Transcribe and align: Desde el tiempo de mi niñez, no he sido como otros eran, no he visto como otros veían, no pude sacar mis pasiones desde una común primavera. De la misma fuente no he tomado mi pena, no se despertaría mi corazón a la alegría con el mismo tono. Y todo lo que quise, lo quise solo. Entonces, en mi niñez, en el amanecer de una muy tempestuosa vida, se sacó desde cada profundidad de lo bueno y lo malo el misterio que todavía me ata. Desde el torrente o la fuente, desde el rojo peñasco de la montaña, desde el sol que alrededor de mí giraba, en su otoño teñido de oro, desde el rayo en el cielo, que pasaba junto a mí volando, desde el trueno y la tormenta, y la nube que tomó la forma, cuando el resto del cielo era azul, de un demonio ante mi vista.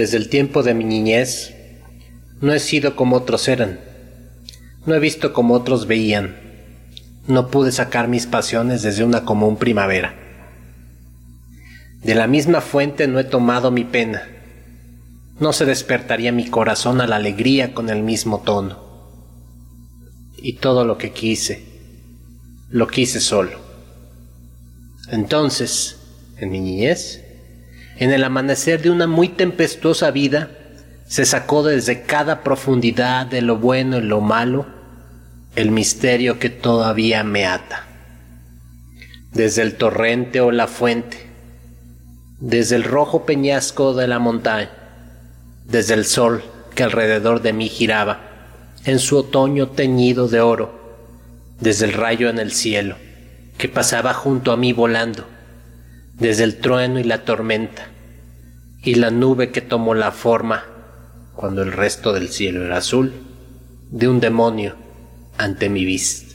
Desde 0.00 0.16
el 0.16 0.30
tiempo 0.30 0.62
de 0.62 0.72
mi 0.72 0.84
niñez, 0.84 1.54
no 2.40 2.54
he 2.54 2.58
sido 2.58 2.96
como 2.96 3.16
otros 3.16 3.48
eran, 3.48 3.80
no 4.86 4.94
he 4.94 4.98
visto 4.98 5.34
como 5.34 5.52
otros 5.52 5.86
veían, 5.86 6.38
no 7.26 7.48
pude 7.48 7.70
sacar 7.70 8.08
mis 8.08 8.26
pasiones 8.26 8.80
desde 8.80 9.04
una 9.04 9.26
común 9.26 9.58
primavera. 9.58 10.14
De 12.02 12.14
la 12.14 12.26
misma 12.26 12.62
fuente 12.62 13.08
no 13.08 13.18
he 13.18 13.24
tomado 13.24 13.70
mi 13.70 13.84
pena, 13.84 14.22
no 15.38 15.52
se 15.52 15.66
despertaría 15.66 16.32
mi 16.32 16.48
corazón 16.48 17.02
a 17.02 17.06
la 17.06 17.16
alegría 17.16 17.74
con 17.74 17.90
el 17.90 18.02
mismo 18.02 18.40
tono. 18.40 18.78
Y 20.38 20.54
todo 20.54 20.86
lo 20.86 20.96
que 20.96 21.12
quise, 21.12 21.62
lo 22.70 22.88
quise 22.88 23.20
solo. 23.20 23.58
Entonces, 25.10 25.98
en 26.38 26.50
mi 26.52 26.58
niñez, 26.58 27.22
en 28.00 28.12
el 28.12 28.24
amanecer 28.24 28.80
de 28.80 28.90
una 28.90 29.06
muy 29.06 29.28
tempestuosa 29.28 30.10
vida, 30.10 30.50
se 31.06 31.26
sacó 31.26 31.62
desde 31.62 32.02
cada 32.02 32.42
profundidad 32.42 33.26
de 33.26 33.42
lo 33.42 33.58
bueno 33.58 33.98
y 33.98 34.02
lo 34.02 34.22
malo 34.22 34.66
el 35.54 35.70
misterio 35.70 36.38
que 36.38 36.48
todavía 36.48 37.22
me 37.24 37.44
ata. 37.46 37.86
Desde 39.32 39.60
el 39.60 39.76
torrente 39.76 40.40
o 40.40 40.50
la 40.50 40.66
fuente, 40.66 41.28
desde 42.38 42.76
el 42.76 42.84
rojo 42.84 43.26
peñasco 43.26 43.92
de 43.92 44.08
la 44.08 44.18
montaña, 44.18 44.70
desde 45.66 45.92
el 45.92 46.06
sol 46.06 46.42
que 46.74 46.84
alrededor 46.84 47.42
de 47.42 47.52
mí 47.52 47.68
giraba, 47.68 48.20
en 48.86 48.98
su 48.98 49.18
otoño 49.18 49.68
teñido 49.68 50.26
de 50.26 50.40
oro, 50.40 50.96
desde 51.60 51.84
el 51.84 51.92
rayo 51.92 52.30
en 52.30 52.38
el 52.38 52.52
cielo, 52.52 52.96
que 53.58 53.68
pasaba 53.68 54.14
junto 54.14 54.52
a 54.52 54.56
mí 54.56 54.72
volando, 54.72 55.26
desde 56.20 56.44
el 56.44 56.58
trueno 56.58 57.00
y 57.00 57.04
la 57.04 57.24
tormenta, 57.24 57.88
y 58.82 58.94
la 58.94 59.10
nube 59.10 59.50
que 59.50 59.60
tomó 59.60 59.94
la 59.94 60.12
forma, 60.12 60.64
cuando 61.34 61.62
el 61.62 61.72
resto 61.72 62.12
del 62.12 62.28
cielo 62.28 62.64
era 62.64 62.78
azul, 62.78 63.12
de 63.90 64.08
un 64.08 64.20
demonio 64.20 64.76
ante 65.36 65.68
mi 65.68 65.84
vista. 65.84 66.34